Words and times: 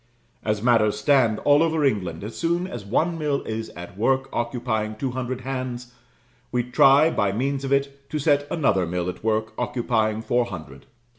As 0.43 0.63
matters 0.63 0.97
stand, 0.99 1.37
all 1.45 1.61
over 1.61 1.85
England, 1.85 2.23
as 2.23 2.35
soon 2.35 2.65
as 2.65 2.83
one 2.83 3.19
mill 3.19 3.43
is 3.43 3.69
at 3.75 3.95
work, 3.99 4.29
occupying 4.33 4.95
two 4.95 5.11
hundred 5.11 5.41
hands, 5.41 5.93
we 6.51 6.63
try, 6.63 7.11
by 7.11 7.31
means 7.31 7.63
of 7.63 7.71
it, 7.71 8.09
to 8.09 8.17
set 8.17 8.47
another 8.49 8.87
mill 8.87 9.07
at 9.09 9.23
work, 9.23 9.53
occupying 9.59 10.23
four 10.23 10.45
hundred. 10.45 10.87